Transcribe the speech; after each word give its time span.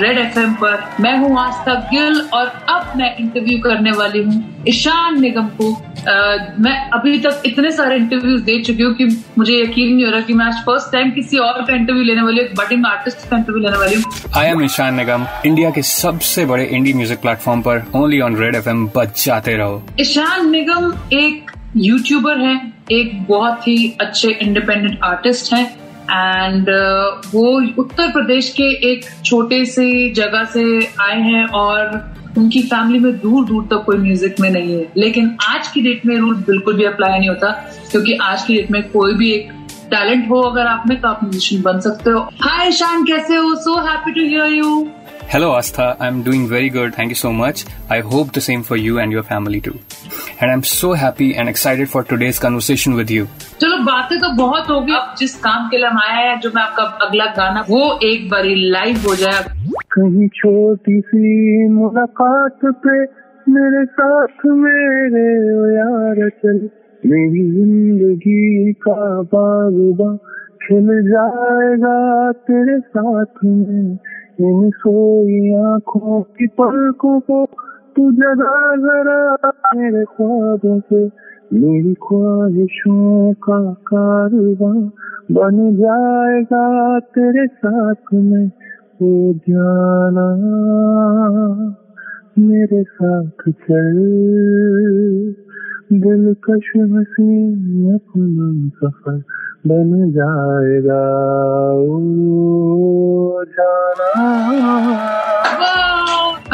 Red 0.00 0.18
FM 0.18 0.52
पर 0.54 0.84
मैं 1.00 1.16
हूँ 1.18 1.38
आस्था 1.40 1.74
गिल 1.90 2.20
और 2.34 2.46
अब 2.68 2.92
मैं 2.96 3.16
इंटरव्यू 3.18 3.58
करने 3.62 3.90
वाली 3.92 4.22
हूँ 4.22 4.42
ईशान 4.68 5.20
निगम 5.20 5.48
को। 5.58 5.70
आ, 5.72 6.36
मैं 6.58 6.74
अभी 6.94 7.18
तक 7.18 7.42
इतने 7.46 7.70
सारे 7.72 7.96
इंटरव्यूज़ 7.96 8.42
दे 8.44 8.58
चुकी 8.62 8.82
हूँ 8.82 8.94
कि 8.94 9.04
मुझे 9.38 9.60
यकीन 9.60 9.94
नहीं 9.94 10.04
हो 10.04 10.10
रहा 10.10 10.20
कि 10.20 10.34
मैं 10.34 10.46
आज 10.46 10.62
फ़र्स्ट 10.66 10.92
टाइम 10.92 11.10
किसी 11.10 11.38
और 11.38 11.62
का 11.62 11.74
इंटरव्यू 11.74 12.02
लेने 12.04 12.22
वाली 12.22 12.40
हूँ 12.40 12.48
एक 12.48 12.54
बडिंग 12.58 12.86
आर्टिस्ट 12.86 13.28
का 13.30 13.36
इंटरव्यू 13.36 13.62
लेने 13.62 13.78
वाली 13.78 13.94
हूँ। 13.94 14.12
I 14.36 14.46
am 14.46 14.64
Ishaan 14.64 14.94
Nigam 14.94 15.26
India 15.46 15.70
के 15.70 15.82
सबसे 15.82 16.46
बड़े 16.46 16.64
इंडी 16.66 16.92
म्यूज़िक 16.94 17.20
प्लेटफॉर्म 17.20 17.62
पर 17.62 17.84
only 17.96 18.20
on 18.20 18.36
Red 18.36 18.54
F 18.54 18.68
M 18.68 18.86
बजाते 18.96 19.56
रहो। 19.56 19.82
ईशान 20.00 20.50
निगम 20.50 20.92
एक 21.12 21.50
यूट्यूबर 21.76 22.40
है 22.40 22.60
एक 22.92 23.22
बहुत 23.28 23.66
ही 23.68 23.96
अच्छे 24.00 24.28
इंडिपेंडेंट 24.32 24.98
आर्टिस्ट 25.04 25.52
हैं। 25.52 25.64
एंड 26.10 26.66
uh, 26.68 27.34
वो 27.34 27.50
उत्तर 27.82 28.10
प्रदेश 28.12 28.48
के 28.56 28.68
एक 28.90 29.04
छोटे 29.24 29.64
से 29.66 29.88
जगह 30.14 30.44
से 30.52 30.64
आए 31.00 31.20
हैं 31.20 31.44
और 31.60 31.96
उनकी 32.38 32.62
फैमिली 32.62 32.98
में 32.98 33.18
दूर 33.20 33.44
दूर 33.46 33.64
तक 33.70 33.84
कोई 33.86 33.96
म्यूज़िक 33.98 34.40
में 34.40 34.48
नहीं 34.50 34.74
है 34.74 34.86
लेकिन 34.96 35.36
आज 35.48 35.68
की 35.74 35.82
डेट 35.82 36.06
में 36.06 36.16
रूल 36.16 36.34
बिल्कुल 36.46 36.76
भी 36.76 36.84
अप्लाई 36.84 37.18
नहीं 37.18 37.28
होता 37.28 37.50
क्योंकि 37.90 38.18
आज 38.22 38.42
की 38.44 38.56
डेट 38.56 38.70
में 38.70 38.82
कोई 38.90 39.14
भी 39.14 39.30
एक 39.32 39.52
टैलेंट 39.90 40.28
हो 40.30 40.40
अगर 40.42 40.66
आप 40.66 40.84
में 40.88 41.00
तो 41.00 41.08
आप 41.08 41.22
म्यूजिशियन 41.22 41.62
बन 41.62 41.80
सकते 41.80 42.10
हो 42.10 42.20
हाय 42.42 42.68
ईशान 42.68 43.04
कैसे 43.06 43.36
हो 43.36 43.54
so 43.64 43.78
happy 43.88 44.12
to 44.12 44.28
hear 44.28 44.52
you 44.52 44.86
Hello, 45.26 45.46
Astha. 45.52 45.84
I'm 45.98 46.22
doing 46.22 46.42
very 46.48 46.68
good. 46.68 46.94
Thank 46.94 47.12
you 47.12 47.16
so 47.18 47.30
much. 47.32 47.64
I 47.90 48.00
hope 48.00 48.32
the 48.32 48.42
same 48.46 48.62
for 48.62 48.76
you 48.76 48.98
and 49.04 49.10
your 49.10 49.22
family 49.22 49.60
too. 49.60 49.72
And 50.40 50.50
I'm 50.50 50.62
so 50.62 50.92
happy 50.92 51.28
and 51.34 51.48
excited 51.52 51.88
for 51.88 52.02
today's 52.04 52.38
conversation 52.38 52.98
with 52.98 53.10
you. 53.10 53.24
चलो 53.60 53.73
बातें 53.84 54.18
तो 54.20 54.28
बहुत 54.36 54.70
होगी। 54.70 54.92
अब 54.94 55.14
जिस 55.18 55.34
काम 55.40 55.68
के 55.68 55.76
लिए 55.76 55.86
हम 55.86 55.98
आए 56.00 56.22
हैं 56.24 56.38
जो 56.40 56.50
मैं 56.54 56.62
आपका 56.62 56.82
अगला 57.06 57.26
गाना 57.36 57.64
वो 57.68 57.82
एक 58.04 58.28
बारी 58.30 58.54
लाइव 58.70 58.96
हो 59.08 59.14
जाए। 59.16 59.42
कहीं 59.92 60.28
छोटी 60.36 61.00
सी 61.00 61.68
मुलाकात 61.70 62.64
पे 62.84 63.02
मेरे 63.46 63.84
साथ 63.94 64.46
मेरे 64.58 65.26
ओ 65.54 65.66
यार 65.70 66.28
चल 66.38 66.68
मेरी 67.02 67.42
ज़िंदगी 67.50 68.72
का 68.82 68.94
बागबा 69.32 70.14
खिल 70.62 70.86
जाएगा 71.08 71.96
तेरे 72.48 72.78
साथ 72.80 73.44
में। 73.44 73.98
इन 74.40 74.70
सोई 74.76 75.52
आँखों 75.64 76.20
की 76.38 76.46
पलकों 76.60 77.18
को 77.20 77.44
तू 77.96 78.10
जगा 78.12 78.54
जरा 78.76 79.52
मेरे 79.76 80.04
ख्वाबों 80.04 80.78
से। 80.80 81.06
मेरी 81.52 81.94
ख्वाहिशों 81.94 83.32
का 83.32 83.72
कारवां 83.72 84.88
बन 85.32 85.76
जाएगा 85.76 86.98
तेरे 87.00 87.46
साथ 87.46 88.14
में, 88.14 88.46
ओ 89.02 89.32
जाना। 89.32 90.26
मेरे 92.38 92.82
साथ 92.82 93.50
चल, 93.50 93.96
दिलकश 95.92 96.72
हसी 96.76 97.94
अपना 97.94 98.68
सफ़र 98.68 99.22
बन 99.66 100.10
जाएगा, 100.10 101.02
ओ 101.80 103.44
जाना। 103.44 105.23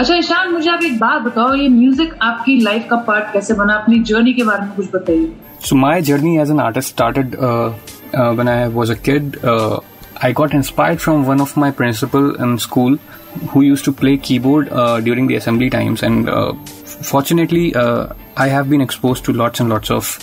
अच्छा 0.00 0.14
ईशान 0.16 0.52
मुझे 0.52 0.68
आप 0.70 0.82
एक 0.82 0.98
बात 0.98 1.22
बताओ, 1.22 1.54
ये 1.54 1.68
म्यूज़िक 1.68 2.12
आपकी 2.22 2.54
लाइफ 2.60 2.86
का 2.90 2.96
पार्ट 3.06 3.32
कैसे 3.32 3.54
बना? 3.54 3.74
अपनी 3.74 3.98
जर्नी 4.10 4.32
के 4.32 4.42
बारे 4.42 4.62
में 4.66 4.70
कुछ 4.76 4.86
बताइए। 4.94 5.28
So 5.64 5.76
my 5.76 6.02
journey 6.02 6.36
as 6.40 6.50
an 6.50 6.60
artist 6.60 6.88
started 6.88 7.34
when 8.38 8.48
I 8.48 8.68
was 8.76 8.92
a 8.92 8.94
kid 9.08 9.36
I 10.24 10.32
got 10.38 10.54
inspired 10.54 10.98
from 10.98 11.24
one 11.24 11.40
of 11.40 11.52
my 11.60 11.70
principal 11.80 12.32
in 12.44 12.56
school 12.66 12.98
who 13.54 13.62
used 13.62 13.84
to 13.84 13.92
play 14.00 14.16
keyboard 14.46 14.68
during 15.04 15.28
the 15.30 15.36
assembly 15.36 15.68
times 15.76 16.04
and 16.04 16.30
fortunately 17.02 17.72
I 17.76 18.50
have 18.50 18.70
been 18.70 18.82
exposed 18.82 19.22
to 19.26 19.32
lots 19.32 19.60
and 19.60 19.70
lots 19.70 19.92
of 19.92 20.18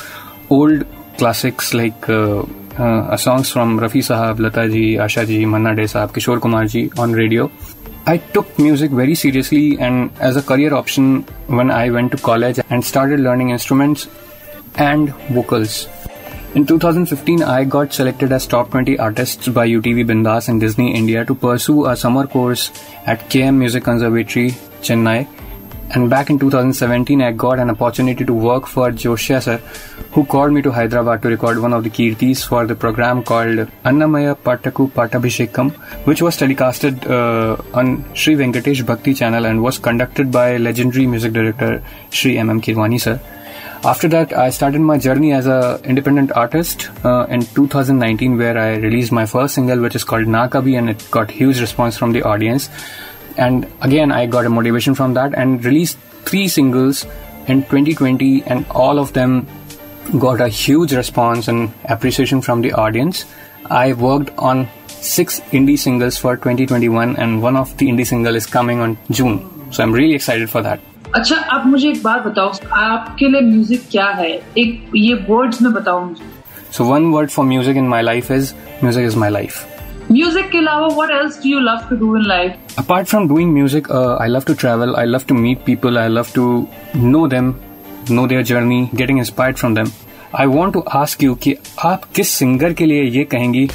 old 0.53 0.84
classics 1.19 1.74
like 1.75 2.12
songs 3.19 3.51
from 3.53 3.80
Rafi 3.80 4.01
Sahab 4.01 4.40
Lata 4.41 4.66
ji 4.68 4.96
Asha 5.03 5.24
ji 5.24 5.44
Manna 5.46 5.72
Dey 5.74 5.88
Sahab 5.88 6.12
Kishore 6.16 6.40
Kumar 6.40 6.68
ji 6.68 6.90
on 7.00 7.16
radio 7.16 7.50
I 8.09 8.19
took 8.19 8.57
music 8.57 8.91
very 8.91 9.16
seriously 9.16 9.78
and 9.79 10.12
as 10.22 10.38
a 10.38 10.41
career 10.41 10.73
option 10.73 11.23
when 11.47 11.69
I 11.69 11.90
went 11.90 12.13
to 12.13 12.18
college 12.18 12.57
and 12.69 12.85
started 12.85 13.19
learning 13.19 13.50
instruments 13.50 14.07
and 14.75 15.09
vocals. 15.38 15.90
In 16.56 16.66
2015, 16.66 17.44
I 17.44 17.66
got 17.66 17.91
selected 17.91 18.31
as 18.31 18.47
top 18.47 18.72
20 18.72 18.97
artists 18.97 19.50
by 19.50 19.68
UTV 19.68 20.06
Bindas 20.06 20.47
and 20.47 20.62
Disney 20.62 20.95
India 20.95 21.25
to 21.25 21.35
pursue 21.35 21.85
a 21.88 21.97
summer 21.97 22.25
course 22.25 22.72
at 23.06 23.29
KM 23.29 23.56
Music 23.56 23.84
Conservatory, 23.84 24.51
Chennai. 24.81 25.28
And 25.92 26.09
back 26.09 26.30
in 26.30 26.38
2017, 26.38 27.22
I 27.22 27.31
got 27.31 27.59
an 27.59 27.70
opportunity 27.70 28.25
to 28.25 28.34
work 28.34 28.68
for 28.68 28.92
Joshia 28.92 29.42
sir, 29.42 29.58
who 30.12 30.25
called 30.25 30.52
me 30.52 30.62
to 30.62 30.72
Hyderabad 30.72 31.22
to 31.22 31.30
record 31.30 31.59
one 31.59 31.72
of 31.72 31.84
the 31.84 31.90
Kirtis 31.90 32.46
for 32.46 32.66
the 32.66 32.75
program 32.75 33.24
called 33.24 33.70
Annamaya 33.86 34.36
Pataku 34.36 34.92
Patabhishekam, 34.92 35.72
which 36.06 36.22
was 36.22 36.36
telecasted 36.38 37.09
uh, 37.09 37.62
on 37.74 38.03
Sri 38.16 38.36
Venkatesh 38.36 38.86
Bhakti 38.86 39.14
channel 39.14 39.46
and 39.46 39.64
was 39.64 39.78
conducted 39.78 40.30
by 40.30 40.58
legendary 40.58 41.08
music 41.08 41.31
director 41.31 41.81
Sri 42.09 42.38
M.M. 42.38 42.62
Kirwani 42.62 43.00
sir. 43.00 43.19
After 43.84 44.08
that, 44.09 44.34
I 44.34 44.50
started 44.50 44.81
my 44.81 44.98
journey 44.98 45.31
as 45.31 45.46
a 45.46 45.80
independent 45.84 46.31
artist 46.31 46.90
uh, 47.06 47.28
in 47.30 47.42
2019, 47.42 48.38
where 48.38 48.58
I 48.58 48.75
released 48.75 49.12
my 49.12 49.25
first 49.25 49.54
single, 49.54 49.80
which 49.80 49.96
is 49.96 50.04
called 50.04 50.25
Nakabi, 50.25 50.78
and 50.78 50.90
it 50.90 51.09
got 51.12 51.30
huge 51.30 51.62
response 51.62 51.96
from 51.96 52.12
the 52.12 52.24
audience 52.24 52.69
And 53.37 53.66
again, 53.81 54.12
I 54.12 54.26
got 54.26 54.44
a 54.47 54.50
motivation 54.50 54.94
from 54.94 55.15
that 55.15 55.34
and 55.34 55.65
released 55.65 55.98
three 56.25 56.48
singles 56.48 57.06
in 57.47 57.62
2020, 57.62 58.43
and 58.44 58.66
all 58.70 58.98
of 58.98 59.12
them 59.15 59.47
got 60.19 60.41
a 60.41 60.48
huge 60.48 60.93
response 60.93 61.48
and 61.48 61.72
appreciation 61.84 62.43
from 62.43 62.60
the 62.60 62.72
audience. 62.72 63.25
I 63.70 63.93
worked 63.94 64.31
on 64.38 64.69
six 64.88 65.41
indie 65.50 65.78
singles 65.78 66.19
for 66.19 66.37
2021, 66.37 67.16
and 67.16 67.43
one 67.43 67.56
of 67.56 67.76
the 67.78 67.88
indie 67.88 68.06
single 68.06 68.34
is 68.37 68.47
coming 68.47 68.81
on 68.81 68.98
June. 69.10 69.48
So 69.70 69.82
I'm 69.82 69.93
really 69.93 70.15
excited 70.15 70.50
for 70.50 70.62
that. 70.62 70.81
अच्छा 71.15 71.37
आप 71.54 71.66
मुझे 71.66 71.88
एक 71.88 72.03
बात 72.03 72.22
बताओ 72.26 72.53
आपके 72.75 73.28
लिए 73.28 73.41
music 73.48 73.82
क्या 73.91 74.06
है 74.20 74.31
एक 74.59 74.93
ये 74.97 75.15
वर्ड्स 75.28 75.60
में 75.62 75.72
बताओ 75.72 76.04
मुझे 76.04 76.31
So 76.76 76.87
one 76.91 77.10
word 77.12 77.31
for 77.31 77.44
music 77.44 77.76
in 77.76 77.88
my 77.88 78.00
life 78.00 78.31
is 78.31 78.54
music 78.82 79.04
is 79.09 79.16
my 79.22 79.28
life. 79.28 79.59
music 80.12 80.50
के 80.51 80.57
अलावा 80.57 80.88
what 80.95 81.12
else 81.12 81.38
do 81.44 81.50
you 81.50 81.59
love 81.59 81.88
to 81.90 81.95
do 81.95 82.16
in 82.18 82.25
life 82.28 82.81
Apart 82.81 83.07
from 83.12 83.28
doing 83.29 83.53
music, 83.53 83.88
uh, 83.90 84.16
I 84.18 84.28
love 84.31 84.45
to 84.45 84.56
travel. 84.63 84.95
I 84.95 85.06
love 85.06 85.23
to 85.29 85.38
meet 85.38 85.63
people. 85.69 85.97
I 86.01 86.07
love 86.18 86.34
to 86.34 86.44
know 87.06 87.23
them, 87.28 87.47
know 88.18 88.25
their 88.34 88.44
journey, 88.51 88.81
getting 89.01 89.22
inspired 89.23 89.63
from 89.63 89.78
them. 89.79 89.90
I 90.35 90.45
want 90.47 90.73
to 90.73 90.84
ask 91.00 91.23
you 91.25 91.35
कि 91.44 91.56
आप 91.85 92.03
किस 92.16 92.29
singer 92.40 92.73
के 92.81 92.85
लिए 92.85 93.03
ये 93.18 93.23
कहेंगी 93.34 93.68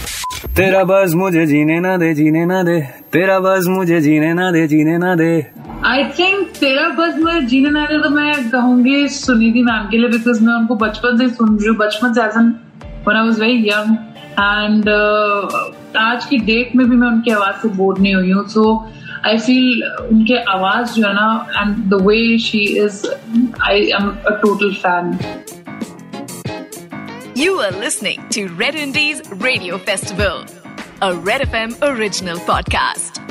तेरा 0.56 0.82
बस 0.84 1.14
मुझे 1.16 1.46
जीने 1.46 1.78
ना 1.80 1.96
दे 1.96 2.12
जीने 2.14 2.44
ना 2.46 2.62
दे 2.62 2.80
तेरा 3.12 3.38
बस 3.40 3.66
मुझे 3.68 4.00
जीने 4.00 4.32
ना 4.34 4.50
दे 4.52 4.66
जीने 4.68 4.96
ना 4.98 5.14
दे 5.14 5.30
आई 5.86 6.04
थिंक 6.18 6.48
तेरा 6.58 6.88
बस 6.98 7.14
मैं 7.24 7.46
जीने 7.46 7.70
ना 7.70 7.84
दे 7.86 7.98
तो 8.02 8.10
मैं 8.16 8.32
कहूँगी 8.50 9.06
सुनिधि 9.14 9.62
मैम 9.62 9.88
के 9.90 9.98
लिए 9.98 10.08
बिकॉज़ 10.10 10.42
मैं 10.44 10.54
उनको 10.54 10.74
बचपन 10.84 11.18
से 11.18 11.28
सुन 11.34 11.56
रही 11.58 11.68
हूँ 11.68 11.76
बचपन 11.78 12.12
से 12.12 12.22
as 12.24 12.36
and 12.36 12.52
when 13.06 13.16
I 13.16 13.26
was 13.26 13.40
very 13.40 13.68
young 13.68 13.96
and 14.40 14.88
आज 15.98 16.24
की 16.26 16.38
डेट 16.50 16.74
में 16.76 16.88
भी 16.90 16.96
मैं 16.96 17.08
उनकी 17.08 17.30
आवाज़ 17.30 17.56
से 17.62 17.68
बोर 17.76 17.98
नहीं 17.98 18.14
हुई 18.14 18.30
हूँ. 18.30 18.46
सो 18.48 18.64
आई 19.26 19.38
फील 19.38 19.82
उनके 20.10 20.36
आवाज़ 20.52 20.92
जो 20.94 21.06
है 21.06 21.12
ना 21.14 21.46
and 21.56 21.76
the 21.90 22.02
way 22.06 22.38
she 22.48 22.64
is 22.84 23.06
I 23.68 23.90
am 24.00 24.08
a 24.26 24.38
total 24.44 24.74
fan 24.86 25.18
You 27.42 27.52
are 27.66 27.72
listening 27.82 28.24
to 28.34 28.42
Red 28.58 28.76
Indies 28.80 29.22
Radio 29.44 29.78
Festival, 29.86 30.42
a 31.06 31.10
Red 31.30 31.44
FM 31.46 31.74
original 31.90 32.42
podcast. 32.50 33.21